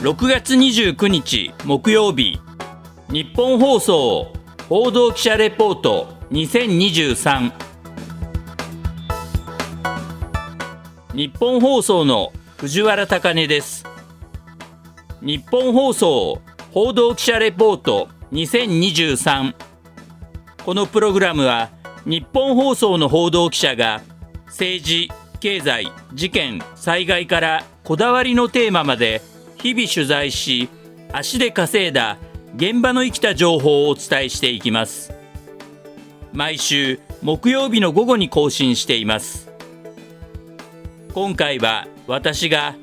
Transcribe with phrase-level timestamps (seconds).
[0.00, 2.40] 6月29日木曜日。
[3.10, 4.32] 日本放送
[4.66, 7.52] 報道記者レポート2023
[11.12, 13.84] 日本放送の藤原貴根です。
[15.20, 16.40] 日本放送
[16.70, 19.54] 報道記者レポート2023
[20.64, 21.68] このプログラムは
[22.06, 24.00] 日本放送の報道記者が
[24.46, 29.20] 政治経済事件災害からこだわりのテーマまで
[29.62, 30.68] 日々取材し
[31.12, 32.16] 足で稼いだ
[32.56, 35.12] 現場の生きた情報をお伝えしていきます。
[36.32, 39.50] 毎週木曜日の午後に更新しています。
[41.12, 42.74] 今回は私が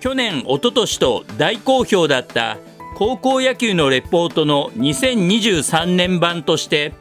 [0.00, 2.58] 去年一昨年と大好評だった
[2.96, 6.92] 高校野球のレポートの2023年版として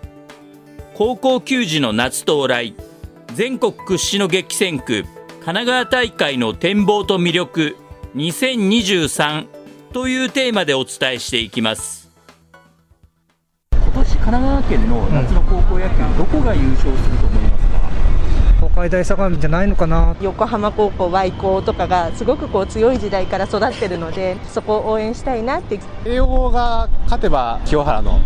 [0.96, 2.74] 高校球児の夏到来
[3.36, 5.04] 全国屈指の激戦区
[5.40, 7.76] 神奈川大会の展望と魅力
[8.16, 9.48] 2023
[9.94, 12.10] というテーマでお伝えしていきます。
[13.72, 17.90] 今年神奈川県の夏の高校野球、どこが優勝すると思いますか？
[18.58, 20.16] 東海大相模じゃないのかな？
[20.22, 25.80] 横浜高校、Y 高とかがすごくこう強い時代から育ってるのでそこを応援したいなって。
[26.04, 28.20] 慶応が勝てば清原の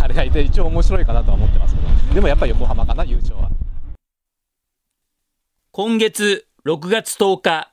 [0.00, 2.14] あれがいて一応面白いかなとは思ってますけど。
[2.14, 3.50] でもやっぱり横浜かな優勝は。
[5.72, 7.70] 今月6月10日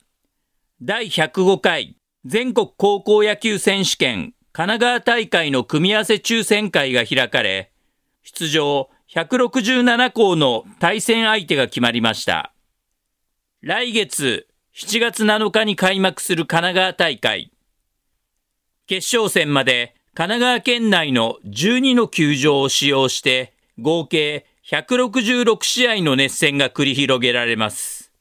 [0.84, 7.72] 第105回全国高校野球選手権神奈川大会の組み合わせ抽選会が開かれ、
[8.24, 12.56] 出場167校の対戦相手が決まりました。
[13.62, 17.52] 来月7月7日に開幕する神奈川大会。
[18.88, 28.12] 決勝戦まで神奈川県内の12の球場を使用して合計166試合の熱戦が繰り広げられます。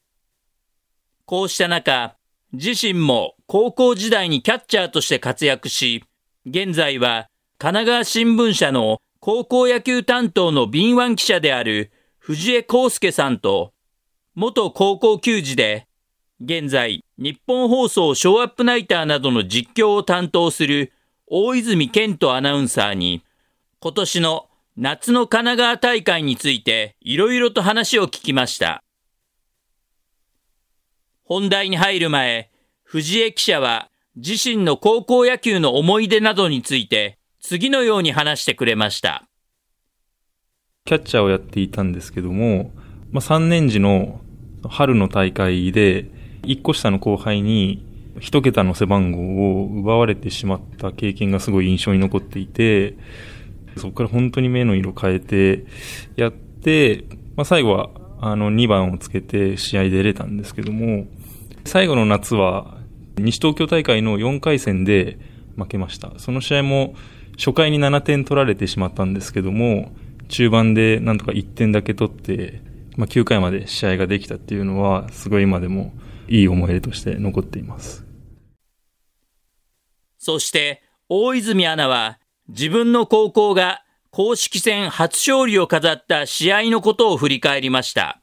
[1.25, 2.20] こうした中、
[2.53, 6.05] 自身も高校時代にキャッチャーとして活躍し、
[6.47, 13.73] 現在は神奈川新聞社の高校野球担当の敏腕記者である藤江康介さんと、
[14.35, 15.87] 元高校球児で、
[16.43, 20.93] 現在日本放送ショーアップナイターなどの実況を担当する
[21.27, 23.23] 大泉健人アナウンサーに、
[23.79, 28.83] 今年の夏の神奈川大会についていろいろと話を聞きました。
[31.33, 32.51] 本題に入る前、
[32.83, 39.29] 藤江記者は自身の高校野球の思い出などについて次のように話してくれました。
[40.87, 42.73] キャッチャーをやっていたんですけども、
[43.13, 44.21] まあ、3年時の
[44.69, 46.07] 春の大会で、
[46.43, 47.87] 1個下の後輩に
[48.19, 52.97] 1桁の背番号を奪われてしまった経験がすごい印象に残っていて、
[53.77, 55.65] そこから本当に目の色変えて
[56.17, 57.05] やって、
[57.37, 61.07] まあ、最後はあの2番をつけて試合で出れたんですけども、
[61.71, 62.79] 最後の夏は
[63.17, 65.21] 西東京大会の4回戦で
[65.57, 66.19] 負けました。
[66.19, 66.97] その試合も
[67.39, 69.93] 初回に7点取られてしまったんですけども、
[70.27, 72.61] 中盤でなんとか1点だけ取って、
[72.97, 75.93] まあ、9回まで試合ができたっていうのは、すごい今でも
[76.27, 78.05] いい思い出として残っています。
[80.19, 88.21] そして、大泉アナは自分の高校が公式戦初勝利を飾った試合のことを振り返りました。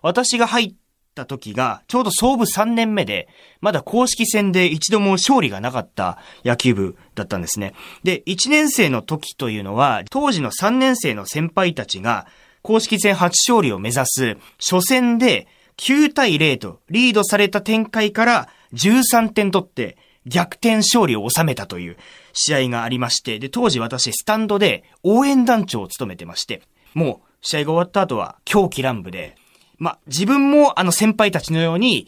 [0.00, 0.74] 私が入っ
[1.16, 3.28] た時が、ちょうど創部3年目で、
[3.60, 7.74] まだ公式戦で一度も勝利がなかった野球部だったんですね。
[8.04, 12.26] で、1年生の時というのは、当時の3年生の先輩たちが、
[12.62, 15.46] 公式戦初勝利を目指す初戦で
[15.76, 19.96] 9対0とリードされた展開から13点取って
[20.26, 21.96] 逆転勝利を収めたという
[22.32, 26.62] 試合がありまして、で、当時私スタンドで応援団長を務めてまして、
[26.94, 29.36] もう試合が終わった後は狂気乱舞で、
[29.78, 32.06] まあ、自分もあの先輩たちのように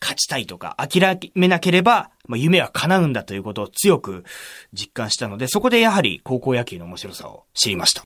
[0.00, 4.24] 勝ちたいとか諦めなければ、まあ、夢は叶うんだということを強く
[4.72, 8.04] 実感したので、そこでやはり高校野球の面白さを知りました。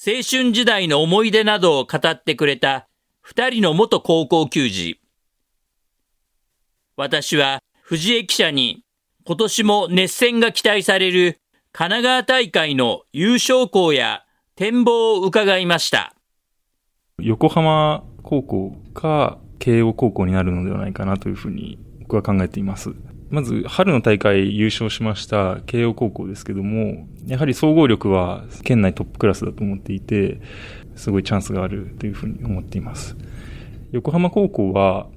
[0.00, 2.86] 青春時代の思い出などを語ってくれた
[3.20, 5.00] 二人の元高校球児。
[6.96, 8.82] 私は藤江記者に
[9.24, 11.38] 今年も熱戦が期待される
[11.72, 14.24] 神奈川大会の優勝校や
[14.56, 16.14] 展望を伺いました。
[17.20, 22.94] 横浜高校か慶応高校になるのではないかなというふうに僕は考えています。
[23.28, 30.40] まず、春の大会優勝しました慶応高校ですけども、やはり総合力は県内トップクラスだと思っていて、
[30.94, 33.16] すごいチャンスがあるというふうに思っています。
[33.90, 35.08] 横浜高校は、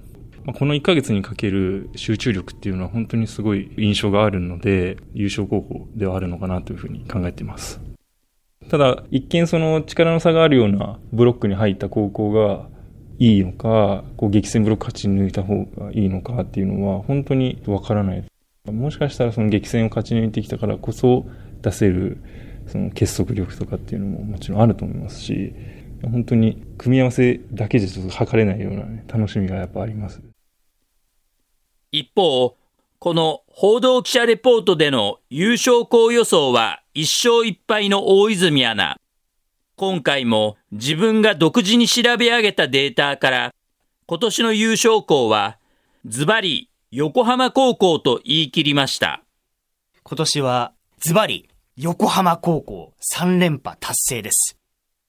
[0.57, 7.79] この1ヶ月にかける集中力っていうのは本当にすごい印象があるので、優勝候補ではあるのかなというふうに考えています。
[8.69, 12.69] ただ、一見その力の差があるようなブロックに入った高校が、
[13.21, 18.23] いいのか、こう激戦ブロック勝ち抜いた方がいいのかっていうのは本当にわからない。
[18.65, 21.27] もしかしたらその激戦を勝ち抜いてきたからこそ
[21.61, 22.17] 出せる
[22.65, 25.53] その結束力とかっていうのももちろんあると思いますし、
[26.01, 30.19] 本当に組み合わせだけじゃちょっと測れないような、ね、楽しみがやっぱあります。
[31.91, 32.57] 一方、
[32.97, 38.97] この報道記者レポートでの優勝校予想は1勝1敗の大泉アナ。
[39.77, 43.53] 今回も自分が独自に調べ上げたデータから
[44.07, 45.57] 今年の優勝校は
[46.05, 49.23] ズバリ横浜高校と言い切りました。
[50.03, 51.47] 今年はズバリ
[51.77, 54.57] 横浜高校3連覇達成です。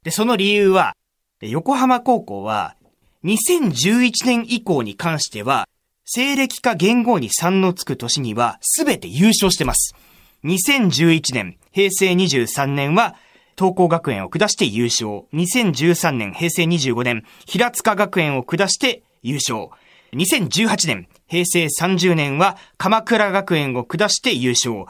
[0.05, 0.95] で、その理由は
[1.41, 2.77] 横浜高校は
[3.25, 5.67] 2011年以降に関しては
[6.05, 9.97] 西暦か元号に3のつく年には全て優勝してます。
[10.45, 13.15] 2011年、平成23年は
[13.57, 15.23] 東光学園を下して優勝。
[15.33, 19.69] 2013年、平成25年、平塚学園を下して優勝。
[20.15, 24.85] 2018年、平成30年は鎌倉学園を下して優勝。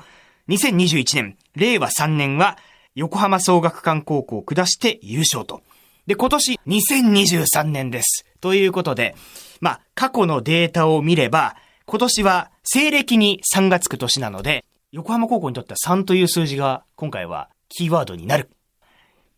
[0.48, 2.56] 2021年、令和3年は
[2.94, 5.62] 横浜総学館高校を下して優勝と。
[6.06, 8.24] で、今年2023年です。
[8.40, 9.14] ということで、
[9.60, 11.56] まあ、過去のデータを見れば、
[11.86, 18.50] 今年は西暦に3がつく年なので、横浜高校にとっては3という数字が今回はキーワードになる。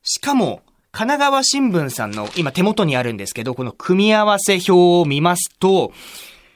[0.02, 5.92] しかも、神奈川新聞さんの今手元にあるんですけど、この組み合わせ表を見ますと、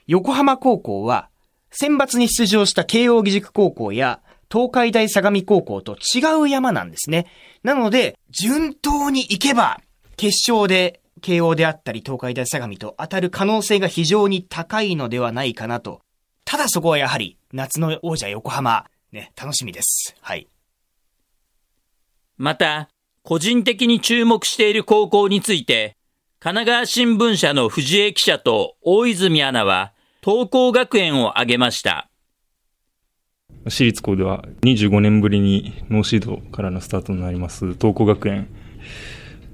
[0.08, 1.28] 横浜高校は
[1.70, 7.26] 選抜に出場した慶応義塾高校や東海大相模高校と違う山なんですね。
[7.62, 9.80] なので、順当に行けば、
[10.16, 16.00] 決勝で慶応であったり東海大相模と当たる可能性が非常に高いのではないかなと。
[16.44, 20.14] ただそこはやはり夏の王者横浜、ね、楽しみです。
[20.20, 20.48] はい。
[22.36, 22.90] また、
[23.22, 25.96] 個人的に注目している高校について、
[26.40, 29.92] 神奈川新聞社の藤江記者と大泉アナは、
[30.22, 32.10] 東光学園を挙げました。
[33.64, 38.48] 私立校では25年ぶりにノーシードからのスタートになります東光学園。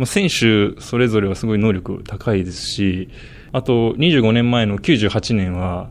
[0.05, 3.08] 選手それぞれはすごい能力高いですし、
[3.52, 5.91] あと25年前の98年は、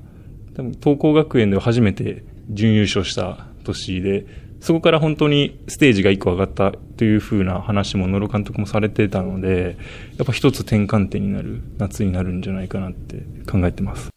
[0.55, 4.25] 多分東光学園では初めて準優勝した年で、
[4.59, 9.77] そこから本当にステージが1個上がったというふうな話も野呂監督もされてたので、
[10.17, 14.09] やっぱ一つ転換点になる夏になるんじゃないかなって考えてます。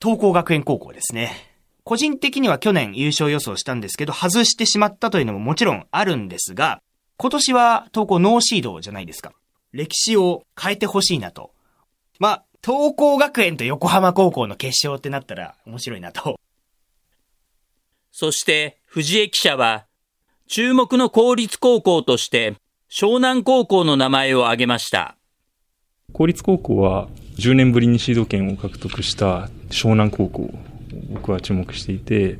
[0.00, 1.32] 東光学園高校ですね。
[1.82, 6.80] 個人的には去年優勝予想したんですけど、外してしまったというのももちろんあるんですが、
[7.18, 9.32] 今年は東高ノーシードじゃないですか。
[9.72, 11.52] 歴史を変えてほしいなと。
[12.18, 16.40] まあ、東光学園と横浜高校の決勝ってなったら面白いなと。
[18.10, 19.84] そして藤江記者は、
[20.46, 22.54] 注目の公立高校として
[22.90, 25.16] 湘南高校の名前を挙げました。
[26.14, 30.50] 公立高校は10年ぶりにシード権を獲得した湘南高校
[31.12, 32.38] 僕は注目していて、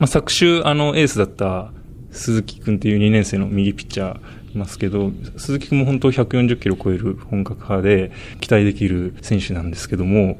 [0.00, 1.72] まあ、昨週あのエースだった
[2.10, 10.38] 鈴木君っていう2年生の右ピッチャーいますけど、鈴木君も本当140キロ超える本格派で期待できる選手なんですけども、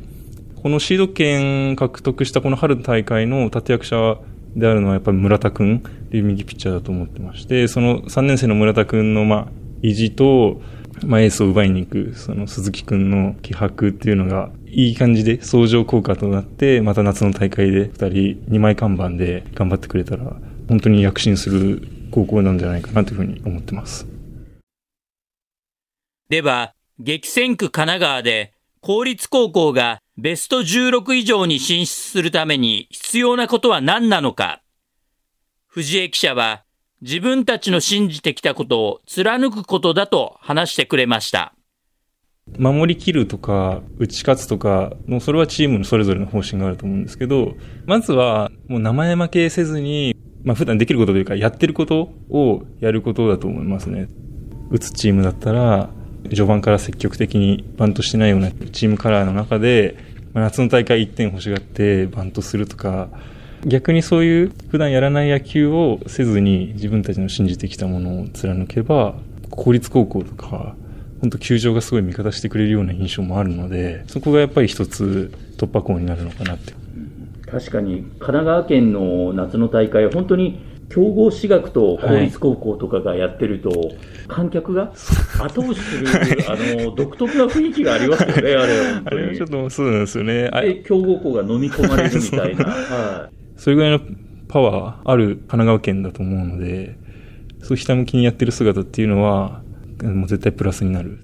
[0.63, 4.19] このシード権獲得したこの春大会の立役者
[4.57, 5.81] であるのはやっぱり村田君っ
[6.11, 10.61] ていう右ピッチャーだと思ってまして、その3年生の村田君のまあ意地と、
[11.05, 17.95] まあ、エースを奪いに行く、その鈴木君の気迫っていうのが、いい感じで相乗効果となって、また夏の大会で2
[18.41, 20.37] 人2枚看板で頑張ってくれたら、
[20.69, 24.07] 本当に躍進する高校なんじゃないかなというふうに思ってます。
[26.29, 34.63] では、激戦区神奈川で公立高校がベスト16以上に進出するために必要なことは何なのか。
[35.67, 36.65] 藤江記者は
[37.01, 41.55] 自分たちの信じてきたことを貫くことだと話してくれました。
[42.59, 47.55] 守りきるとか、打ち勝つとか、もうそれはチームのそれぞれの方針があると思うんですけど、
[47.87, 54.09] まずはもう名前負けせずにまあ普段できることというか、やってることをやることだと思いますね。
[54.71, 55.91] 打つチームだったら、
[56.25, 59.97] 序盤から積極的にバントしてないようなチームカラーの中で、
[60.33, 63.09] まあ、夏の大会1点欲しがってバントするとか、
[63.65, 69.15] 逆にそういう普段やらない野球をせずに自分たちの信じてきたものを貫けば、
[69.51, 70.75] 公立高校とか、
[71.21, 76.73] 本当球場がすごい味方してくれるような印象もあるので、そこがやっぱり一つ突破口になるのかなって
[77.53, 84.95] 確かに神奈川県の夏の大会、本当に強豪私学と公立高校とかがやってると、はい、観客が
[85.39, 86.07] 後押しする
[86.49, 89.03] あの独特な雰囲気がありますよね、 あれは。
[89.05, 90.51] あれちょっとそうなんですよね。
[90.51, 92.65] で、強豪校が飲み込まれるみたいな。
[92.73, 94.01] はい、それぐらいの
[94.49, 96.97] パワーある神奈川県だと思うので、
[97.61, 99.63] そうひたむきにやってる姿っていうのは、
[100.03, 101.21] もう絶対プラスになる。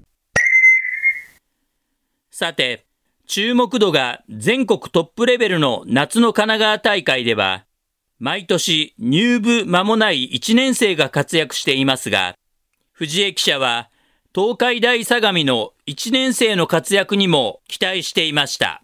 [2.29, 2.85] さて、
[3.29, 7.63] 注目度が全国トップレベルの夏の神奈川大会では、
[8.17, 12.33] 毎年入部間もない1年生が活躍していますが、
[12.91, 13.91] 藤江記者は
[14.33, 18.81] 東海大相模の1年生の活躍にも期待していました。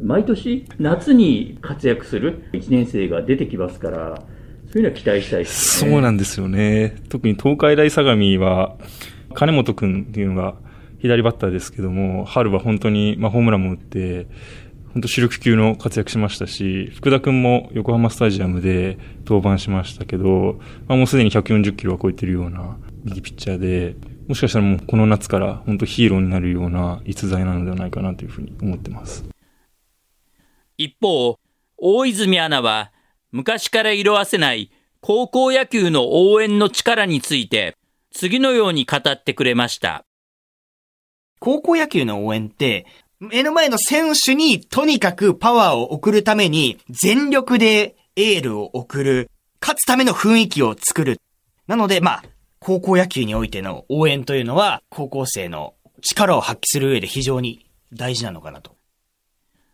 [0.00, 4.22] 毎年夏に活躍する1年生が出てきますから、
[4.72, 5.90] そういうのは期待したいですね。
[5.90, 6.96] そうなんですよね。
[7.10, 8.78] 特に東海大相模は、
[9.34, 10.56] 金本くんっていうのが
[11.06, 14.26] 左バッターですけども、春は本当に、まあ、ホームランも打って、
[14.92, 20.58] 本当主力級の活躍しましたし、福田くんも横浜スタジアムで登板しましたけど、
[20.88, 23.96] まあ、もうすでに140キロは超えてるような右ピッチャーで、
[24.26, 29.24] もしかしたらもうこの夏から本当ヒーローになるような逸材なのではないかなというふうに思ってます。
[30.78, 31.38] 一方、
[31.76, 32.90] 大泉アナは
[33.32, 34.70] 昔から色あせない
[35.00, 37.76] 高校野球の応援の力について
[38.10, 40.06] 次のように語ってくれました。
[41.46, 42.86] 高校野球の応援って、
[43.20, 51.20] 目の前の選手にとにかくパワーを送るために全力でエールを送る、勝つための雰囲気を作る。
[51.68, 52.24] なので、まあ、
[52.58, 58.72] 高校野球においての応援というのは、高校生の力を発揮する上で非常に大事なのかなと。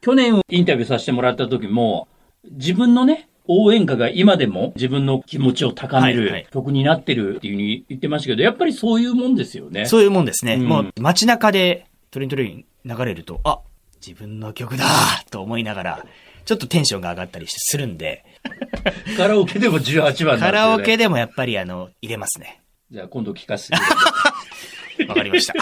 [0.02, 2.06] 去年インタビューさせてもらった時も、
[2.50, 9.86] 自分のね、応援歌が今でも自分の気持ちを高める曲になってるっていうふうに言ってましたけど、やっぱりそういうもんですよね。
[9.86, 10.54] そういうもんですね。
[10.54, 13.60] うんもう街中でトレントレイン流れると、あ、
[14.04, 14.84] 自分の曲だ
[15.30, 16.06] と思いながら、
[16.44, 18.24] ちょっとテンションが上がったりするんで、
[19.16, 22.60] カラオケでも18番なんですよねカラオケでもやっぱりあの、入れますね。
[22.90, 23.76] じゃあ今度聞かせて。
[25.08, 25.54] わかりました。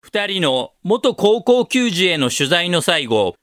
[0.00, 3.34] 二人の元高校球児への取材の最後、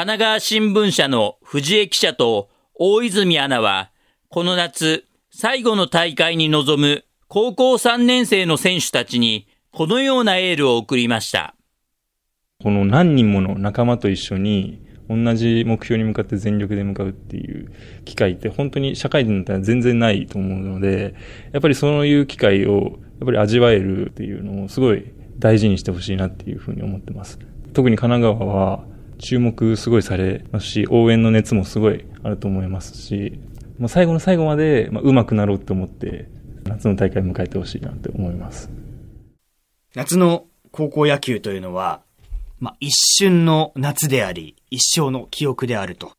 [0.00, 3.90] 神奈川新聞社の藤江記者と大泉アナは、
[4.30, 11.54] この夏、最後の大会に臨む高校3年生の選手たちに、このようなエールを送りました。
[12.62, 17.70] この何人もの仲間と一緒に同じ目標に向かって全力で向かうっていう
[18.06, 21.14] 機会って本当に社会人だったら全然ないと思うので、
[21.52, 22.72] やっぱりそういう機会を
[23.18, 27.38] やっぱり味わえるっていうのをすごい大事にしてほしいなっていうふうに思ってます。
[27.74, 28.89] 特に神奈川は
[29.20, 33.38] 注目すごいされますし、応援の熱もすごいあると思いますし、
[33.78, 36.28] まあ、最後の最後までまあ上手くなろうって思って
[36.64, 38.70] 夏の大会迎えてほしいなって思います。
[39.94, 42.02] 夏の高校野球というのは、
[42.58, 46.12] まあ、一瞬の夏であり、一生の記憶であると。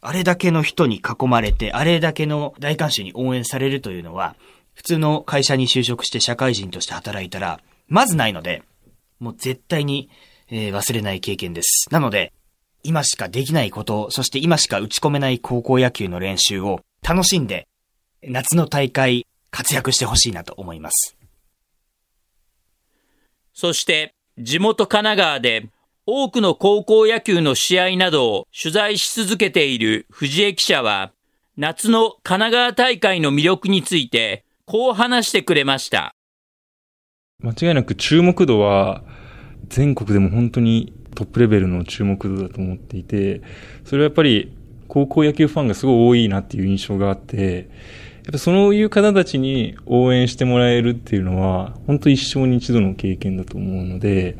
[0.00, 4.36] あれだけの人に囲まれて、あれだけの大観衆に応援されるというのは、
[4.74, 8.62] 普通の会社に就職して社会人として働いたら、まずないので、
[9.18, 10.08] もう絶対に、
[10.50, 11.88] えー忘れない経験です。
[11.90, 12.32] なので、
[12.82, 17.66] 今しかできないこと、そして今しか打ち込めない高校野球の練習を楽しんで、
[18.22, 21.16] 夏の大会活躍してほしいなと思います。
[23.52, 25.68] そして、地元神奈川で
[26.06, 31.12] 多くの高校野球の試合などを取材し続けている藤江記者は、
[31.56, 36.14] 夏の神奈川大会の魅力について、こう話してくれました。
[37.40, 39.04] 間違いなく注目度は
[39.68, 43.42] 全国でも本当にトップレベルの注目度だと思っていて、
[43.84, 44.52] それはやっぱり
[44.86, 47.68] 高校野球ファンがすごい多いなっていう印象があって、
[48.24, 54.36] やっぱそういう方たちに応援してもらえるっていうのは、本当一生に一度の経験だと思うので、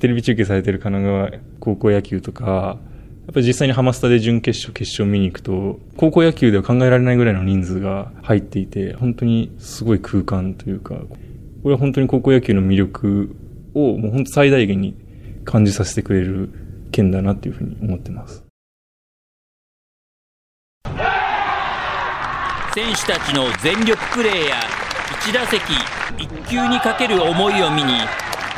[0.00, 2.78] テレビ中継されてる神奈川高校野球とか、
[3.26, 10.94] やっぱり実際にハマスタで準決勝、決勝見に行くと、高校野球では考えられないぐらいの人数が入っていて、本当にすごい空間というか、
[11.62, 13.36] これは本当に高校野球の魅力
[13.74, 14.94] をもう本当最大限に
[15.48, 16.50] 感じさせてくれる
[16.92, 18.44] 県だなっていうふうに思ってます。
[22.74, 24.56] 選手たちの全力プレーや
[25.24, 25.62] 1打席
[26.18, 27.94] 1球にかける思いを見に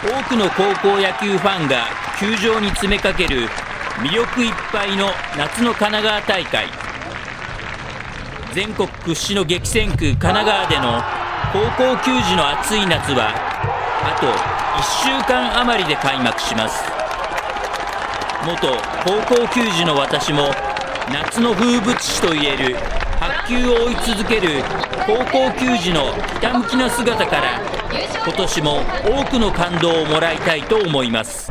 [0.02, 1.84] 多くの高校野球ファンが
[2.18, 3.48] 球場に詰めかける
[4.02, 6.66] 魅力いっぱいの夏の神奈川大会
[8.52, 11.00] 全国屈指の激戦区神奈川での
[11.52, 13.32] 高校球児の暑い夏は
[14.04, 16.84] あと1週間余りで開幕します。
[18.46, 18.68] 元
[19.04, 20.50] 高校球児の私も
[21.12, 22.76] 夏の風物詩といえる
[23.18, 24.62] 白球を追い続ける
[25.06, 27.60] 高校球児のひたむきな姿から
[28.24, 31.50] 今年も多くの感動をもらいたいと思います。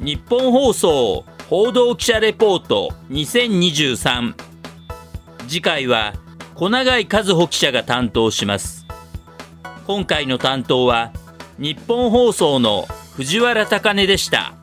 [0.00, 4.49] 日本放送報道記者レポート2023
[5.50, 6.14] 次回は
[6.54, 8.86] 小永井和穂記者が担当します
[9.84, 11.10] 今回の担当は
[11.58, 14.59] 日本放送の藤原貴根でした。